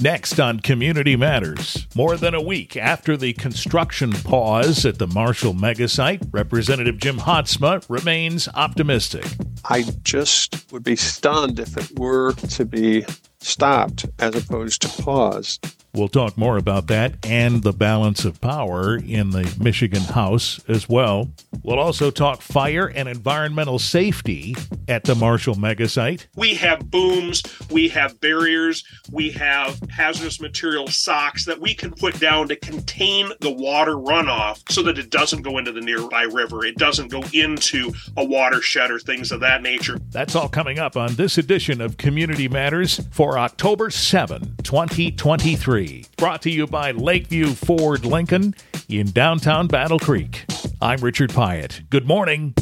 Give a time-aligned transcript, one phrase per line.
[0.00, 1.86] Next on Community Matters.
[1.94, 7.82] More than a week after the construction pause at the Marshall megasite, Representative Jim Haadsma
[7.88, 9.24] remains optimistic.
[9.64, 13.06] I just would be stunned if it were to be
[13.40, 15.66] stopped as opposed to paused.
[15.96, 20.90] We'll talk more about that and the balance of power in the Michigan House as
[20.90, 21.30] well.
[21.62, 24.54] We'll also talk fire and environmental safety
[24.88, 26.26] at the Marshall megasite.
[26.36, 32.20] We have booms, we have barriers, we have hazardous material socks that we can put
[32.20, 36.62] down to contain the water runoff so that it doesn't go into the nearby river.
[36.66, 39.98] It doesn't go into a watershed or things of that nature.
[40.10, 45.85] That's all coming up on this edition of Community Matters for October 7, 2023.
[46.16, 48.54] Brought to you by Lakeview Ford Lincoln
[48.88, 50.44] in downtown Battle Creek.
[50.80, 51.82] I'm Richard Piet.
[51.90, 52.54] Good morning.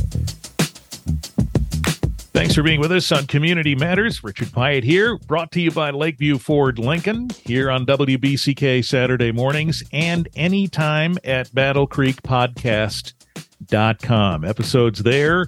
[2.34, 4.24] Thanks for being with us on Community Matters.
[4.24, 9.82] Richard Piet here, brought to you by Lakeview Ford Lincoln here on WBCK Saturday mornings
[9.92, 14.44] and anytime at battlecreekpodcast.com.
[14.44, 15.46] Episodes there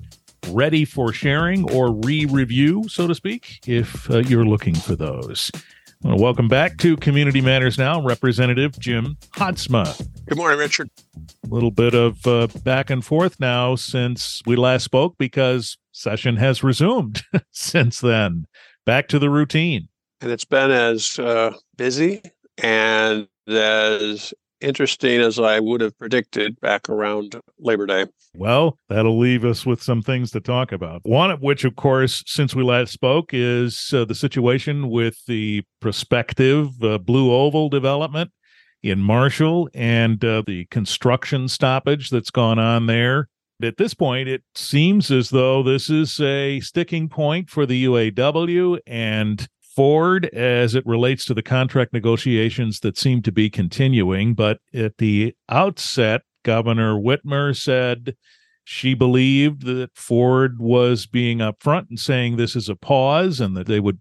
[0.49, 5.51] ready for sharing or re review, so to speak, if uh, you're looking for those.
[6.03, 10.07] Well, welcome back to Community Matters Now, Representative Jim Haadsma.
[10.29, 10.91] Good morning, Richard.
[11.17, 16.37] A little bit of uh, back and forth now since we last spoke because session
[16.37, 18.47] has resumed since then.
[18.85, 19.89] Back to the routine.
[20.21, 22.23] And it's been as uh, busy
[22.59, 28.07] and as interesting as I would have predicted back around Labor Day.
[28.35, 31.01] Well, that'll leave us with some things to talk about.
[31.05, 35.63] One of which, of course, since we last spoke, is uh, the situation with the
[35.81, 38.31] prospective uh, Blue Oval development
[38.83, 43.29] in Marshall and uh, the construction stoppage that's gone on there.
[43.63, 48.79] At this point, it seems as though this is a sticking point for the UAW
[48.87, 54.35] and Ford as it relates to the contract negotiations that seem to be continuing.
[54.35, 58.17] But at the outset, Governor Whitmer said
[58.65, 63.67] she believed that Ford was being upfront and saying this is a pause and that
[63.67, 64.01] they would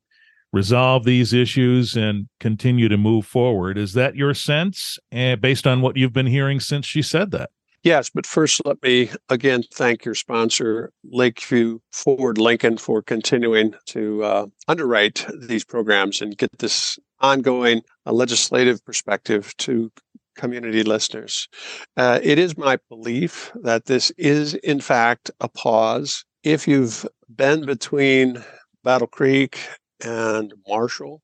[0.54, 3.78] resolve these issues and continue to move forward.
[3.78, 7.50] Is that your sense uh, based on what you've been hearing since she said that?
[7.86, 14.24] Yes, but first, let me again thank your sponsor, Lakeview Ford Lincoln, for continuing to
[14.24, 19.92] uh, underwrite these programs and get this ongoing uh, legislative perspective to
[20.36, 21.48] community listeners.
[21.96, 26.26] Uh, it is my belief that this is, in fact, a pause.
[26.44, 28.44] If you've been between
[28.84, 29.60] Battle Creek
[30.04, 31.22] and Marshall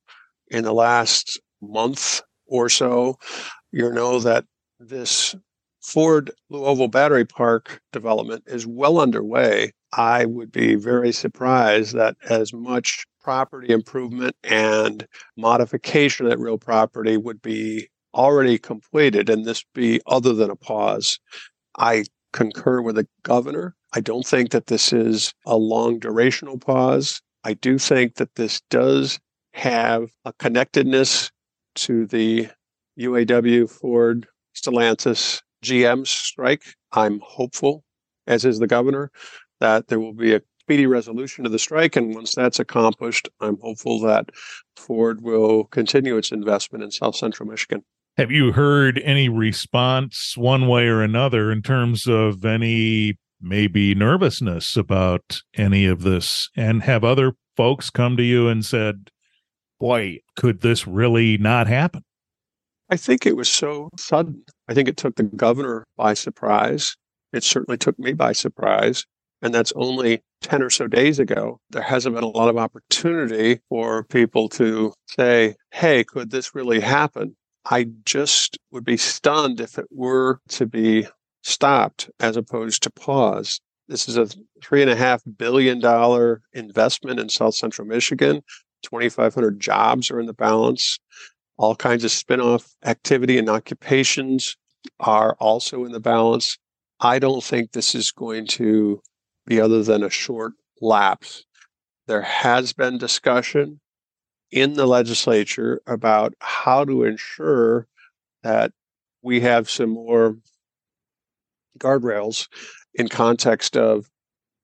[0.51, 3.17] in the last month or so,
[3.71, 4.45] you know that
[4.79, 5.33] this
[5.81, 9.71] Ford Oval Battery Park development is well underway.
[9.93, 17.17] I would be very surprised that as much property improvement and modification that real property
[17.17, 21.19] would be already completed and this be other than a pause.
[21.77, 23.75] I concur with the governor.
[23.93, 27.21] I don't think that this is a long durational pause.
[27.43, 29.19] I do think that this does
[29.53, 31.31] have a connectedness
[31.75, 32.49] to the
[32.99, 36.63] UAW Ford Stellantis GM strike.
[36.91, 37.83] I'm hopeful,
[38.27, 39.11] as is the governor,
[39.59, 41.95] that there will be a speedy resolution to the strike.
[41.95, 44.29] And once that's accomplished, I'm hopeful that
[44.75, 47.83] Ford will continue its investment in South Central Michigan.
[48.17, 54.75] Have you heard any response one way or another in terms of any maybe nervousness
[54.77, 56.49] about any of this?
[56.55, 59.09] And have other folks come to you and said,
[59.79, 62.03] boy, could this really not happen?
[62.91, 64.43] I think it was so sudden.
[64.67, 66.97] I think it took the governor by surprise.
[67.31, 69.05] It certainly took me by surprise.
[69.41, 71.59] And that's only 10 or so days ago.
[71.69, 76.81] There hasn't been a lot of opportunity for people to say, hey, could this really
[76.81, 77.35] happen?
[77.65, 81.07] I just would be stunned if it were to be
[81.43, 83.61] stopped as opposed to paused.
[83.87, 84.25] This is a
[84.61, 88.41] $3.5 billion investment in South Central Michigan.
[88.83, 90.99] 2,500 jobs are in the balance.
[91.61, 94.57] All kinds of spin-off activity and occupations
[94.99, 96.57] are also in the balance.
[96.99, 98.99] I don't think this is going to
[99.45, 101.45] be other than a short lapse.
[102.07, 103.79] There has been discussion
[104.49, 107.85] in the legislature about how to ensure
[108.41, 108.71] that
[109.21, 110.37] we have some more
[111.77, 112.47] guardrails
[112.95, 114.09] in context of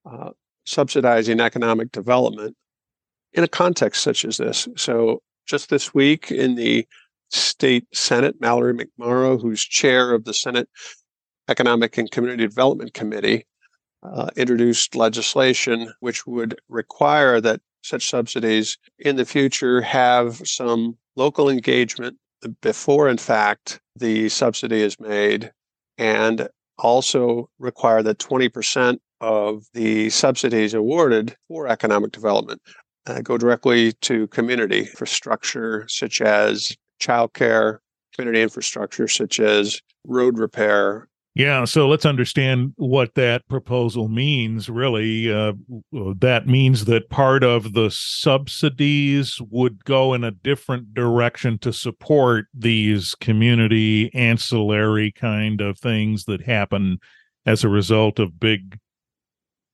[0.04, 0.32] uh,
[0.66, 2.56] subsidizing economic development
[3.34, 4.68] in a context such as this.
[4.78, 6.86] So just this week in the
[7.30, 10.70] state Senate, Mallory McMorrow, who's chair of the Senate
[11.50, 13.46] Economic and Community Development Committee,
[14.04, 21.50] uh, introduced legislation which would require that such subsidies in the future have some local
[21.50, 22.18] engagement
[22.62, 25.52] before, in fact, the subsidy is made,
[25.98, 26.48] and
[26.78, 32.62] also require that 20% of the subsidies awarded for economic development
[33.07, 37.80] uh, go directly to community infrastructure such as childcare,
[38.15, 41.07] community infrastructure such as road repair,
[41.38, 44.69] yeah, so let's understand what that proposal means.
[44.71, 45.54] Really, uh,
[46.18, 52.48] that means that part of the subsidies would go in a different direction to support
[52.56, 56.98] these community ancillary kind of things that happen
[57.45, 58.80] as a result of big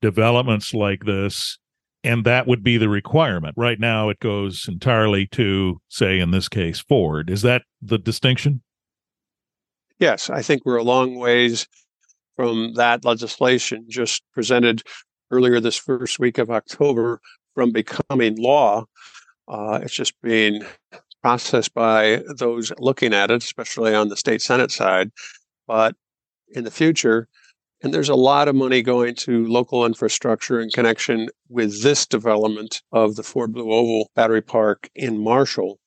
[0.01, 1.59] developments like this.
[2.03, 3.53] And that would be the requirement.
[3.57, 7.29] Right now, it goes entirely to, say, in this case, Ford.
[7.29, 8.61] Is that the distinction?
[10.03, 11.65] yes, I think we're a long ways
[12.35, 14.83] from that legislation just presented
[15.31, 17.21] earlier this first week of October
[17.55, 18.83] from becoming law.
[19.47, 20.61] Uh, it's just being
[21.21, 25.09] processed by those looking at it, especially on the state Senate side.
[25.67, 25.95] But
[26.49, 27.29] in the future,
[27.83, 32.81] and there's a lot of money going to local infrastructure in connection with this development
[32.93, 35.79] of the Ford Blue Oval Battery Park in Marshall.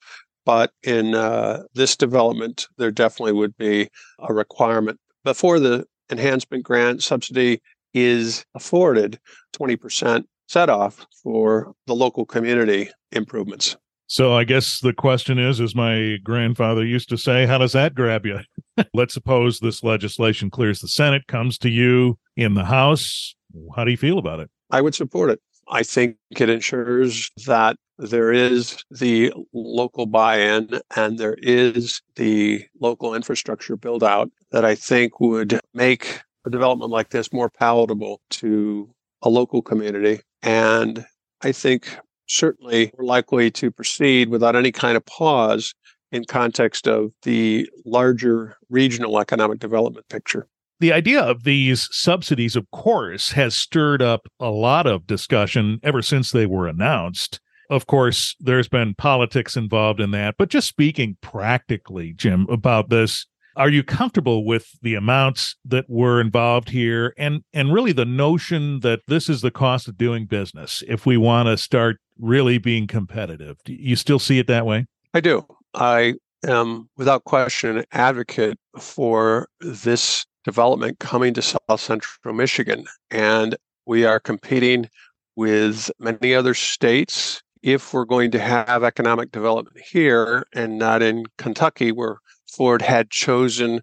[0.44, 3.88] But in uh, this development, there definitely would be
[4.20, 7.62] a requirement before the enhancement grant subsidy
[7.94, 9.18] is afforded
[9.58, 13.76] 20% set off for the local community improvements.
[14.08, 17.94] So I guess the question is, as my grandfather used to say, how does that
[17.94, 18.40] grab you?
[18.94, 23.34] Let's suppose this legislation clears the Senate, comes to you in the House.
[23.74, 24.50] How do you feel about it?
[24.70, 25.40] I would support it.
[25.68, 32.64] I think it ensures that there is the local buy in and there is the
[32.80, 38.20] local infrastructure build out that I think would make a development like this more palatable
[38.30, 38.88] to
[39.22, 40.20] a local community.
[40.42, 41.04] And
[41.42, 45.74] I think certainly we're likely to proceed without any kind of pause
[46.12, 52.70] in context of the larger regional economic development picture the idea of these subsidies, of
[52.70, 57.40] course, has stirred up a lot of discussion ever since they were announced.
[57.70, 60.36] Of course, there's been politics involved in that.
[60.38, 63.26] But just speaking practically, Jim, about this,
[63.56, 68.80] are you comfortable with the amounts that were involved here and and really the notion
[68.80, 72.86] that this is the cost of doing business if we want to start really being
[72.86, 76.14] competitive do you still see it that way i do i
[76.46, 82.84] am without question an advocate for this development coming to South Central Michigan.
[83.10, 84.88] And we are competing
[85.34, 87.42] with many other states.
[87.62, 93.10] If we're going to have economic development here and not in Kentucky, where Ford had
[93.10, 93.80] chosen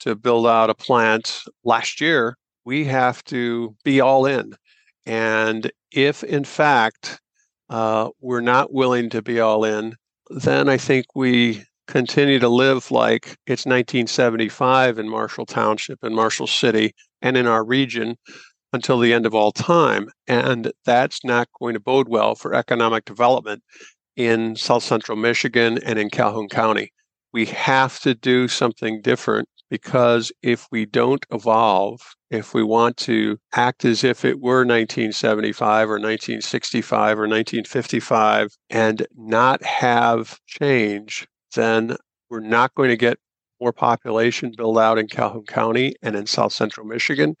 [0.00, 4.54] to build out a plant last year, we have to be all in.
[5.04, 7.20] And if, in fact,
[7.68, 9.94] uh, we're not willing to be all in,
[10.30, 16.46] then I think we continue to live like it's 1975 in Marshall Township and Marshall
[16.46, 18.16] City and in our region
[18.72, 20.08] until the end of all time.
[20.26, 23.62] And that's not going to bode well for economic development
[24.16, 26.92] in South Central Michigan and in Calhoun County.
[27.32, 32.00] We have to do something different because if we don't evolve,
[32.30, 39.04] if we want to act as if it were 1975 or 1965 or 1955 and
[39.16, 41.26] not have change,
[41.56, 41.96] then
[42.30, 43.18] we're not going to get
[43.60, 47.34] more population build out in Calhoun County and in South Central Michigan.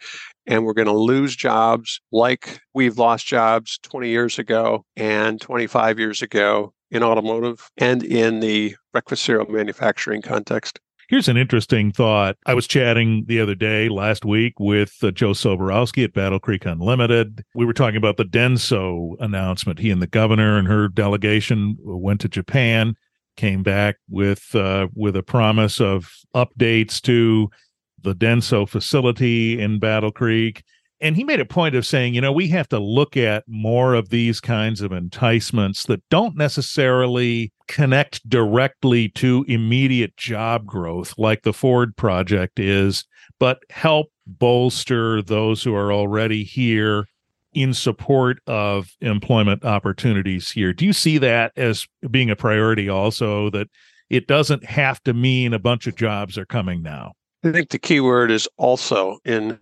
[0.44, 6.00] And we're going to lose jobs like we've lost jobs 20 years ago and 25
[6.00, 10.80] years ago in automotive and in the breakfast cereal manufacturing context.
[11.14, 12.36] Here's an interesting thought.
[12.44, 16.66] I was chatting the other day, last week, with uh, Joe Sobieralski at Battle Creek
[16.66, 17.44] Unlimited.
[17.54, 19.78] We were talking about the Denso announcement.
[19.78, 22.96] He and the governor and her delegation went to Japan
[23.36, 27.48] came back with uh, with a promise of updates to
[28.02, 30.64] the Denso facility in Battle Creek.
[31.04, 33.92] And he made a point of saying, you know, we have to look at more
[33.92, 41.42] of these kinds of enticements that don't necessarily connect directly to immediate job growth like
[41.42, 43.04] the Ford project is,
[43.38, 47.04] but help bolster those who are already here
[47.52, 50.72] in support of employment opportunities here.
[50.72, 53.66] Do you see that as being a priority also that
[54.08, 57.12] it doesn't have to mean a bunch of jobs are coming now?
[57.44, 59.58] I think the key word is also in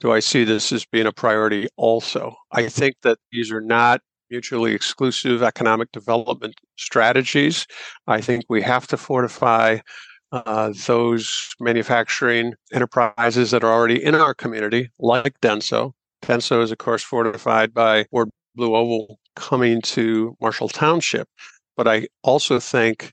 [0.00, 2.34] do I see this as being a priority also?
[2.52, 7.66] I think that these are not mutually exclusive economic development strategies.
[8.06, 9.78] I think we have to fortify
[10.32, 15.92] uh, those manufacturing enterprises that are already in our community, like Denso,
[16.24, 21.28] Denso is, of course, fortified by Ford Blue Oval coming to Marshall Township.
[21.76, 23.12] But I also think,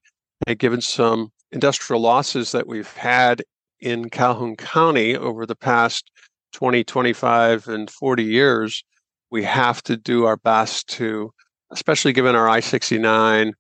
[0.58, 3.44] given some industrial losses that we've had
[3.80, 6.10] in Calhoun County over the past
[6.54, 8.84] 20, 25, and 40 years,
[9.30, 11.32] we have to do our best to,
[11.72, 13.54] especially given our I 69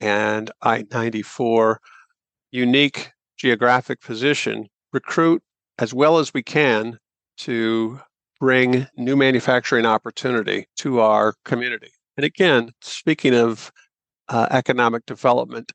[0.00, 1.80] and I 94
[2.50, 5.42] unique geographic position, recruit
[5.78, 6.98] as well as we can
[7.38, 8.00] to
[8.40, 11.90] bring new manufacturing opportunity to our community.
[12.16, 13.70] And again, speaking of
[14.28, 15.72] uh, economic development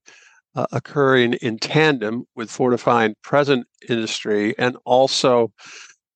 [0.56, 5.52] uh, occurring in tandem with fortifying present industry and also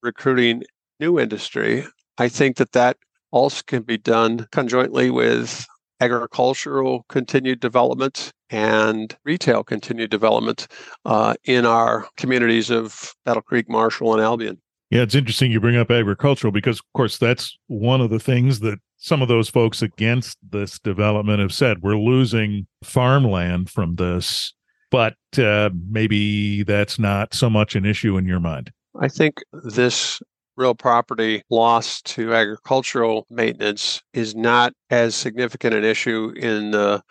[0.08, 0.64] recruiting
[1.00, 1.86] new industry,
[2.18, 2.98] I think that that
[3.32, 5.68] also can be done conjointly with
[6.00, 10.68] agricultural continued development and retail continued development
[11.06, 14.60] uh, in our communities of Battle Creek, Marshall, and Albion.
[14.90, 18.62] Yeah, it's interesting you bring up agricultural because, of course, that's one of the things
[18.62, 21.82] that some of those folks against this development have said.
[21.82, 24.54] We're losing farmland from this,
[24.90, 28.72] but uh, maybe that's not so much an issue in your mind.
[29.00, 30.22] I think this
[30.56, 37.04] real property loss to agricultural maintenance is not as significant an issue in the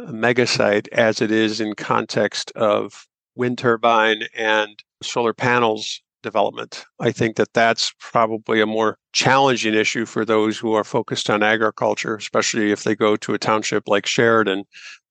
[0.00, 6.84] megasite as it is in context of wind turbine and solar panels development.
[7.00, 11.42] I think that that's probably a more challenging issue for those who are focused on
[11.42, 14.64] agriculture, especially if they go to a township like Sheridan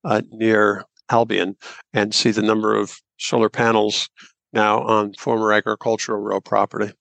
[0.03, 1.55] uh, near Albion
[1.93, 4.09] and see the number of solar panels
[4.53, 6.93] now on former agricultural real property.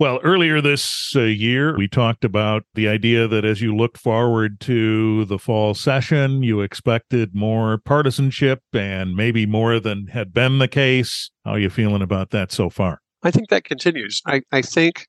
[0.00, 4.58] Well, earlier this uh, year, we talked about the idea that as you looked forward
[4.60, 10.68] to the fall session, you expected more partisanship and maybe more than had been the
[10.68, 11.30] case.
[11.44, 13.02] How are you feeling about that so far?
[13.22, 14.22] I think that continues.
[14.26, 15.06] I, I think,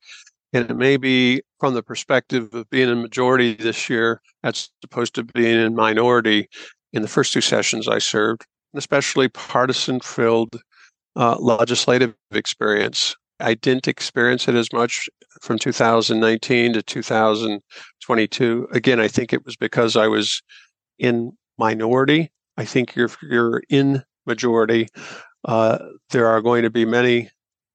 [0.51, 5.16] and it may be from the perspective of being in majority this year as opposed
[5.16, 6.50] to being in minority
[6.92, 10.62] in the first two sessions I served, especially partisan filled
[11.15, 13.15] uh, legislative experience.
[13.39, 15.10] I didn't experience it as much
[15.41, 18.68] from 2019 to 2022.
[18.72, 20.41] Again, I think it was because I was
[21.00, 22.32] in minority.
[22.58, 24.88] I think you're you're in majority.
[25.46, 25.80] Uh,
[26.12, 27.30] there are going to be many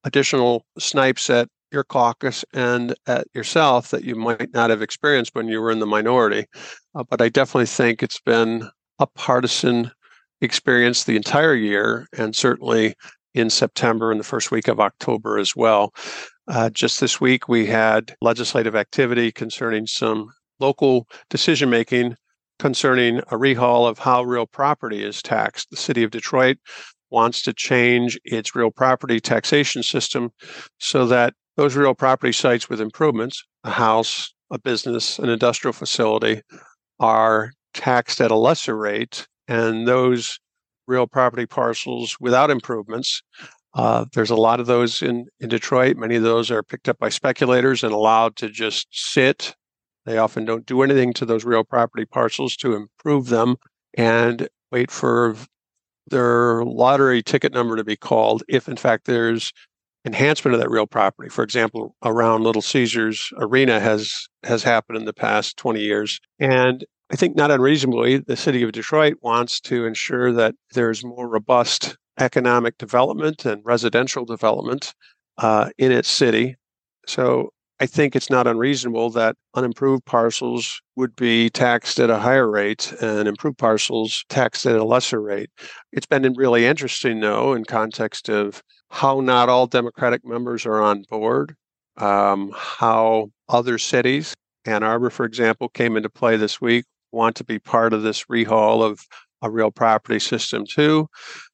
[0.04, 5.48] additional snipes at your caucus and at yourself that you might not have experienced when
[5.48, 6.46] you were in the minority.
[6.94, 9.90] Uh, but I definitely think it's been a partisan
[10.40, 12.94] experience the entire year, and certainly
[13.36, 15.92] in September and the first week of October as well.
[16.48, 22.16] Uh, just this week, we had legislative activity concerning some local decision making
[22.58, 25.68] concerning a rehaul of how real property is taxed.
[25.70, 26.56] The city of Detroit
[27.10, 30.30] wants to change its real property taxation system
[30.78, 36.40] so that those real property sites with improvements, a house, a business, an industrial facility,
[36.98, 40.38] are taxed at a lesser rate, and those
[40.86, 43.22] real property parcels without improvements.
[43.74, 45.96] Uh, there's a lot of those in, in Detroit.
[45.96, 49.54] Many of those are picked up by speculators and allowed to just sit.
[50.06, 53.56] They often don't do anything to those real property parcels to improve them
[53.94, 55.36] and wait for
[56.08, 59.52] their lottery ticket number to be called if, in fact, there's
[60.06, 61.28] enhancement of that real property.
[61.28, 66.20] For example, around Little Caesars Arena has has happened in the past 20 years.
[66.38, 71.28] And I think not unreasonably, the city of Detroit wants to ensure that there's more
[71.28, 74.94] robust economic development and residential development
[75.38, 76.56] uh, in its city.
[77.06, 82.50] So I think it's not unreasonable that unimproved parcels would be taxed at a higher
[82.50, 85.50] rate and improved parcels taxed at a lesser rate.
[85.92, 91.04] It's been really interesting, though, in context of how not all Democratic members are on
[91.08, 91.54] board,
[91.96, 97.44] um, how other cities, Ann Arbor, for example, came into play this week want to
[97.44, 99.00] be part of this rehaul of
[99.42, 101.08] a real property system too.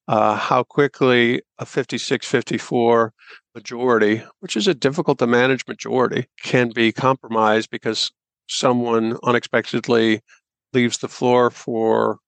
[0.08, 3.12] Uh, how quickly a 56 54
[3.54, 8.10] majority, which is a difficult to manage majority, can be compromised because
[8.48, 10.20] someone unexpectedly
[10.72, 12.18] leaves the floor for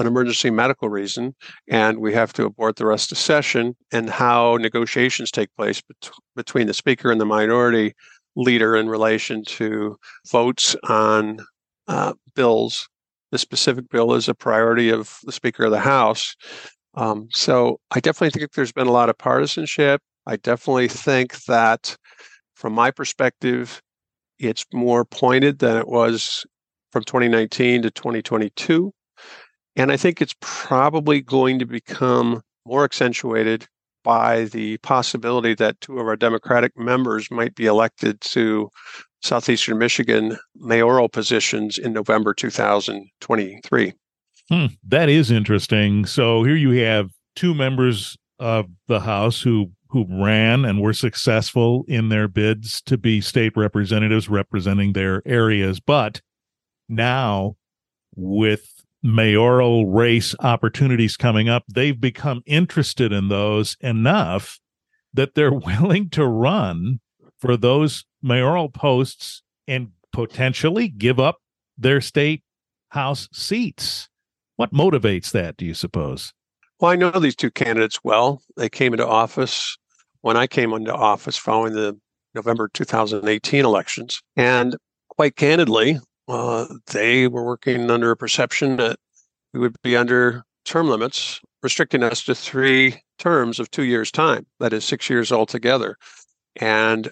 [0.00, 1.34] an emergency medical reason
[1.68, 6.10] and we have to abort the rest of session and how negotiations take place bet-
[6.34, 7.94] between the speaker and the minority
[8.34, 9.96] leader in relation to
[10.30, 11.38] votes on
[11.88, 12.88] uh, bills.
[13.30, 16.34] The specific bill is a priority of the Speaker of the House.
[16.94, 20.00] Um, so I definitely think there's been a lot of partisanship.
[20.26, 21.96] I definitely think that,
[22.54, 23.80] from my perspective,
[24.38, 26.44] it's more pointed than it was
[26.90, 28.92] from 2019 to 2022.
[29.76, 33.66] And I think it's probably going to become more accentuated
[34.02, 38.70] by the possibility that two of our Democratic members might be elected to
[39.22, 43.92] Southeastern Michigan mayoral positions in November 2023.
[44.48, 46.06] Hmm, that is interesting.
[46.06, 51.84] So here you have two members of the House who who ran and were successful
[51.88, 56.20] in their bids to be state representatives representing their areas, but
[56.88, 57.56] now
[58.14, 64.58] with mayoral race opportunities coming up, they've become interested in those enough
[65.12, 67.00] that they're willing to run
[67.38, 71.38] for those mayoral posts and potentially give up
[71.78, 72.42] their state
[72.90, 74.08] house seats.
[74.56, 76.32] What motivates that, do you suppose?
[76.80, 78.42] Well, I know these two candidates well.
[78.56, 79.76] They came into office
[80.20, 81.98] when I came into office following the
[82.34, 84.20] November 2018 elections.
[84.36, 84.76] And
[85.08, 85.98] quite candidly,
[86.30, 88.98] uh, they were working under a perception that
[89.52, 94.46] we would be under term limits, restricting us to three terms of two years' time.
[94.60, 95.96] That is six years altogether.
[96.56, 97.10] And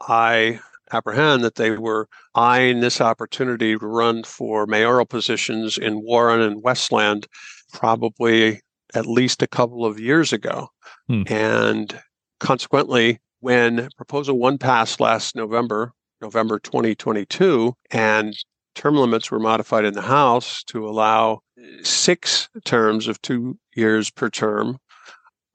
[0.00, 0.60] I
[0.92, 6.62] apprehend that they were eyeing this opportunity to run for mayoral positions in Warren and
[6.62, 7.26] Westland
[7.72, 8.60] probably
[8.94, 10.68] at least a couple of years ago.
[11.08, 11.22] Hmm.
[11.26, 12.00] And
[12.40, 18.36] consequently, when Proposal 1 passed last November, November 2022, and
[18.76, 21.40] term limits were modified in the House to allow
[21.82, 24.78] six terms of two years per term,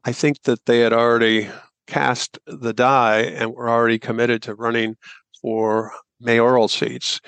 [0.04, 1.48] I think that they had already
[1.88, 4.96] cast the die and were already committed to running
[5.42, 7.22] for mayoral seats.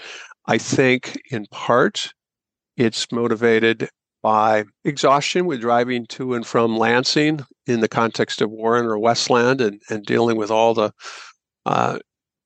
[0.47, 2.13] I think in part
[2.75, 3.89] it's motivated
[4.21, 9.61] by exhaustion with driving to and from Lansing in the context of Warren or Westland
[9.61, 10.91] and, and dealing with all the
[11.65, 11.99] uh,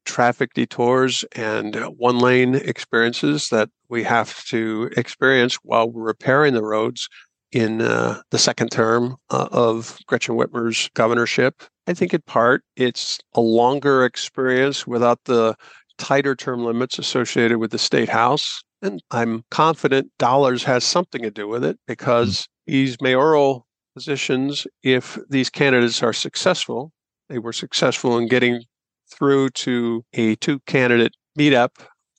[0.07, 6.63] traffic detours and one lane experiences that we have to experience while we're repairing the
[6.63, 7.07] roads
[7.51, 11.61] in uh, the second term uh, of Gretchen Whitmer's governorship.
[11.85, 15.55] I think in part it's a longer experience without the
[15.97, 18.63] tighter term limits associated with the state house.
[18.81, 22.71] And I'm confident dollars has something to do with it because mm-hmm.
[22.71, 26.91] these mayoral positions, if these candidates are successful,
[27.29, 28.63] they were successful in getting
[29.09, 31.69] through to a two candidate meetup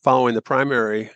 [0.03, 1.11] following the primary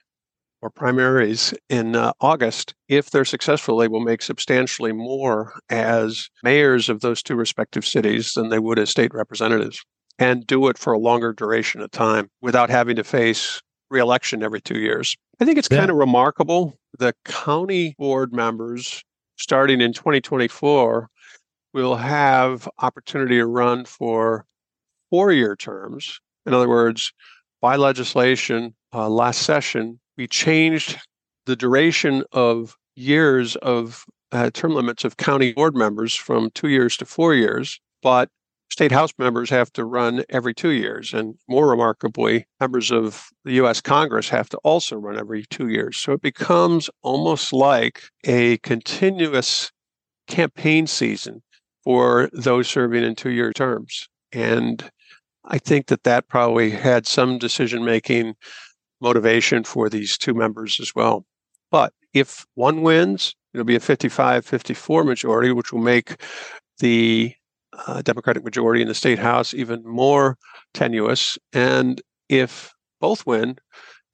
[0.63, 6.89] or primaries in uh, August, if they're successful, they will make substantially more as mayors
[6.89, 9.85] of those two respective cities than they would as state representatives
[10.19, 14.61] and do it for a longer duration of time without having to face reelection every
[14.61, 15.17] two years.
[15.41, 15.79] I think it's yeah.
[15.79, 16.79] kind of remarkable.
[16.99, 19.03] The county board members,
[19.37, 21.09] starting in 2024,
[21.75, 24.45] will have opportunity to run for
[25.13, 26.19] four year terms.
[26.47, 27.13] In other words,
[27.61, 30.97] by legislation, uh, last session, we changed
[31.45, 36.97] the duration of years of uh, term limits of county board members from two years
[36.97, 38.31] to four years, but
[38.71, 41.13] state house members have to run every two years.
[41.13, 45.99] And more remarkably, members of the US Congress have to also run every two years.
[45.99, 49.71] So it becomes almost like a continuous
[50.27, 51.43] campaign season
[51.85, 54.09] for those serving in two year terms.
[54.33, 54.91] And
[55.45, 58.35] I think that that probably had some decision making
[59.01, 61.25] motivation for these two members as well.
[61.71, 66.23] But if one wins, it'll be a 55 54 majority, which will make
[66.79, 67.35] the
[67.87, 70.37] uh, Democratic majority in the state house even more
[70.75, 71.39] tenuous.
[71.53, 73.57] And if both win,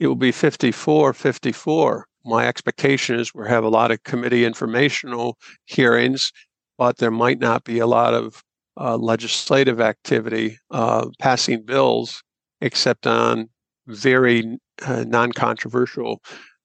[0.01, 2.07] it will be 54 54.
[2.25, 6.33] My expectation is we'll have a lot of committee informational hearings,
[6.77, 8.43] but there might not be a lot of
[8.79, 12.23] uh, legislative activity uh, passing bills
[12.61, 13.49] except on
[13.87, 16.21] very uh, non controversial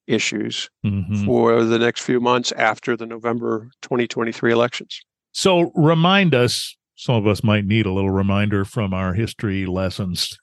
[0.07, 1.25] issues mm-hmm.
[1.25, 4.99] for the next few months after the November 2023 elections.
[5.31, 10.37] So, remind us some of us might need a little reminder from our history lessons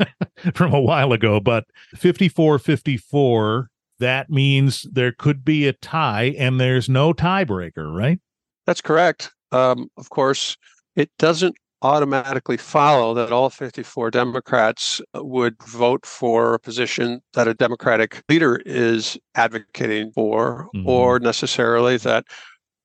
[0.54, 6.60] from a while ago, but 54 54, that means there could be a tie and
[6.60, 8.20] there's no tiebreaker, right?
[8.66, 9.32] That's correct.
[9.52, 10.56] Um, of course,
[10.96, 17.54] it doesn't automatically follow that all 54 Democrats would vote for a position that a
[17.54, 20.88] Democratic leader is advocating for, mm-hmm.
[20.88, 22.24] or necessarily that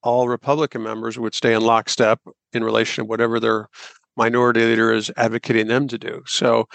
[0.04, 2.20] all Republican members would stay in lockstep
[2.54, 3.68] in relation to whatever their
[4.18, 6.22] minority leader is advocating them to do.
[6.26, 6.66] So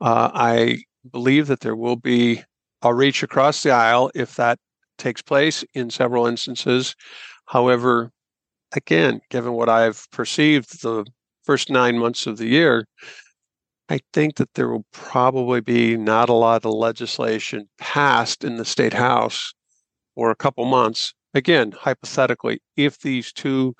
[0.00, 0.78] uh, I
[1.10, 2.42] believe that there will be
[2.82, 4.58] a reach across the aisle if that
[4.96, 6.94] takes place in several instances.
[7.46, 8.10] However,
[8.76, 11.04] again, given what I've perceived the
[11.44, 12.86] first nine months of the year,
[13.88, 18.64] I think that there will probably be not a lot of legislation passed in the
[18.64, 19.52] state house
[20.14, 21.12] for a couple months.
[21.34, 23.74] Again, hypothetically, if these two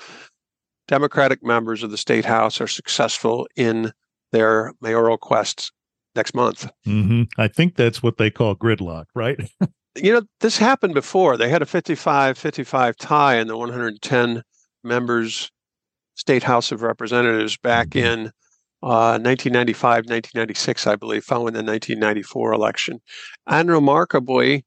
[0.86, 3.92] Democratic members of the state house are successful in
[4.32, 5.72] their mayoral quests
[6.14, 6.68] next month.
[6.86, 7.22] Mm-hmm.
[7.40, 9.40] I think that's what they call gridlock, right?
[9.96, 11.36] you know, this happened before.
[11.36, 14.42] They had a 55 55 tie in the 110
[14.84, 15.50] members
[16.14, 18.06] state House of Representatives back mm-hmm.
[18.06, 18.20] in
[18.82, 23.00] uh, 1995, 1996, I believe, following the 1994 election.
[23.46, 24.64] And remarkably,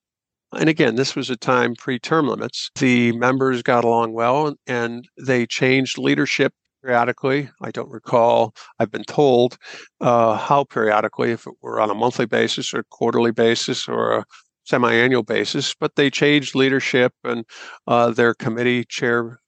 [0.53, 5.07] and again, this was a time pre term limits, the members got along well and
[5.17, 7.49] they changed leadership periodically.
[7.61, 9.57] I don't recall, I've been told
[9.99, 14.25] uh, how periodically, if it were on a monthly basis or quarterly basis or a
[14.65, 17.45] semi-annual basis, but they changed leadership and
[17.87, 18.83] uh, their committee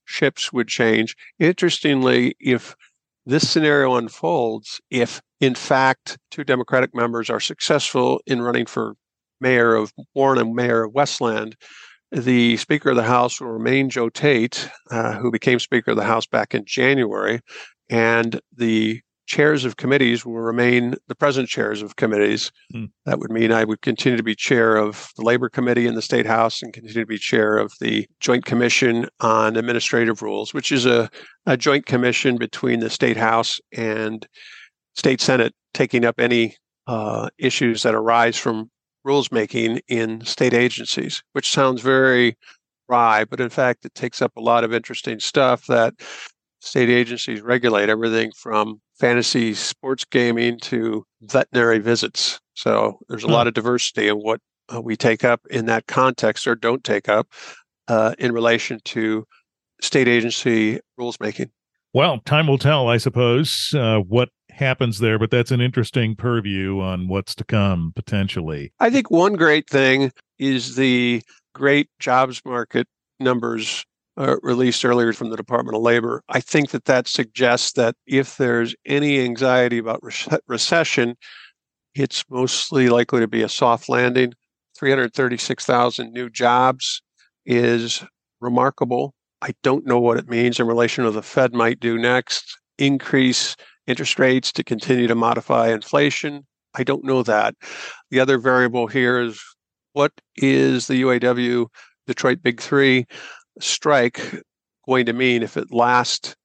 [0.09, 1.15] chairships would change.
[1.39, 2.75] Interestingly, if
[3.25, 8.95] this scenario unfolds, if in fact two Democratic members are successful in running for
[9.39, 11.55] mayor of Warren and mayor of Westland,
[12.11, 16.03] the Speaker of the House will remain Joe Tate, uh, who became Speaker of the
[16.03, 17.39] House back in January,
[17.89, 22.51] and the chairs of committees will remain the present chairs of committees.
[22.71, 22.85] Hmm.
[23.05, 26.01] That would mean I would continue to be chair of the Labor Committee in the
[26.01, 30.71] State House and continue to be chair of the Joint Commission on Administrative Rules, which
[30.71, 31.09] is a,
[31.45, 34.27] a joint commission between the State House and
[34.95, 38.71] State Senate, taking up any uh, issues that arise from
[39.05, 42.35] rules making in state agencies, which sounds very
[42.89, 45.93] dry, but in fact, it takes up a lot of interesting stuff that
[46.59, 52.39] state agencies regulate everything from fantasy sports gaming to veterinary visits.
[52.53, 54.41] So there's a lot of diversity in what
[54.73, 57.27] uh, we take up in that context or don't take up
[57.87, 59.25] uh, in relation to
[59.81, 61.51] state agency rules making.
[61.93, 66.79] Well, time will tell, I suppose, uh, what happens there, but that's an interesting purview
[66.81, 68.73] on what's to come potentially.
[68.79, 71.23] I think one great thing is the
[71.55, 72.87] great jobs market
[73.19, 73.85] numbers
[74.19, 76.21] uh, released earlier from the Department of Labor.
[76.27, 81.15] I think that that suggests that if there's any anxiety about re- recession,
[81.95, 84.33] it's mostly likely to be a soft landing.
[84.77, 87.01] 336,000 new jobs
[87.45, 88.03] is
[88.41, 89.13] remarkable.
[89.41, 92.57] I don't know what it means in relation to the Fed might do next.
[92.77, 93.55] Increase
[93.87, 96.45] interest rates to continue to modify inflation.
[96.75, 97.55] I don't know that.
[98.11, 99.41] The other variable here is
[99.93, 101.67] what is the UAW
[102.05, 103.05] Detroit Big Three
[103.59, 104.41] strike
[104.87, 106.35] going to mean if it lasts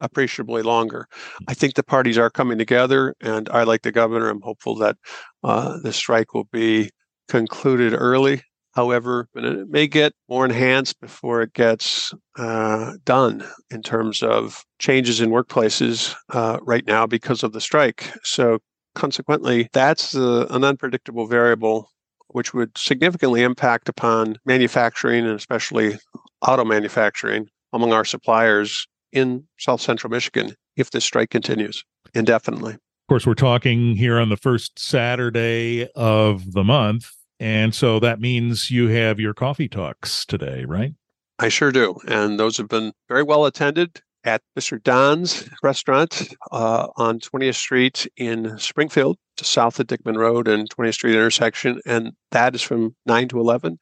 [0.00, 1.06] appreciably longer.
[1.48, 4.96] I think the parties are coming together, and I, like the governor, am hopeful that
[5.42, 6.90] uh, the strike will be
[7.28, 8.42] concluded early.
[8.74, 15.20] However, it may get more enhanced before it gets uh, done in terms of changes
[15.20, 18.12] in workplaces uh, right now because of the strike.
[18.24, 18.58] So,
[18.96, 21.88] consequently, that's uh, an unpredictable variable
[22.28, 25.98] which would significantly impact upon manufacturing and especially
[26.42, 31.84] auto manufacturing among our suppliers in South Central Michigan if this strike continues
[32.14, 32.72] indefinitely.
[32.74, 37.10] Of course, we're talking here on the first Saturday of the month.
[37.38, 40.94] And so that means you have your coffee talks today, right?
[41.38, 41.96] I sure do.
[42.06, 44.82] And those have been very well attended at Mr.
[44.82, 51.14] Don's restaurant uh, on 20th Street in Springfield, south of Dickman Road and 20th Street
[51.14, 51.80] intersection.
[51.86, 53.78] And that is from 9 to 11.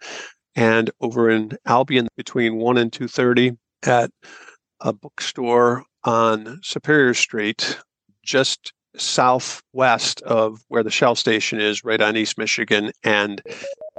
[0.55, 4.11] And over in Albion between 1 and 2.30 at
[4.81, 7.79] a bookstore on Superior Street,
[8.25, 13.41] just southwest of where the Shell station is, right on East Michigan and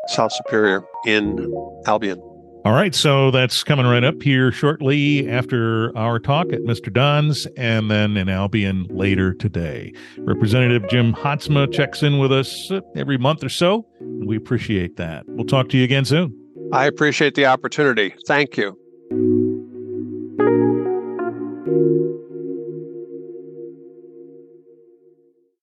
[0.07, 1.51] South Superior in
[1.85, 2.32] Albion.
[2.65, 6.91] All right, so that's coming right up here shortly after our talk at Mr.
[6.91, 9.91] Don's and then in Albion later today.
[10.19, 13.85] Representative Jim Haadsma checks in with us every month or so.
[14.25, 15.25] We appreciate that.
[15.27, 16.33] We'll talk to you again soon.
[16.71, 18.15] I appreciate the opportunity.
[18.27, 18.79] Thank you.